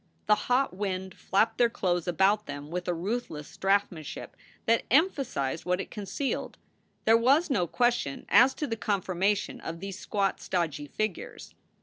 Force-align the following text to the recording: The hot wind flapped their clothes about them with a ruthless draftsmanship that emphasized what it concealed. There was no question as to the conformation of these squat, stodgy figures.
The 0.25 0.49
hot 0.49 0.75
wind 0.75 1.13
flapped 1.13 1.59
their 1.59 1.69
clothes 1.69 2.07
about 2.07 2.47
them 2.47 2.71
with 2.71 2.87
a 2.87 2.93
ruthless 2.95 3.55
draftsmanship 3.55 4.29
that 4.65 4.81
emphasized 4.89 5.63
what 5.63 5.79
it 5.79 5.91
concealed. 5.91 6.57
There 7.05 7.15
was 7.15 7.51
no 7.51 7.67
question 7.67 8.25
as 8.27 8.55
to 8.55 8.65
the 8.65 8.75
conformation 8.77 9.59
of 9.61 9.79
these 9.79 9.99
squat, 9.99 10.41
stodgy 10.41 10.87
figures. 10.87 11.53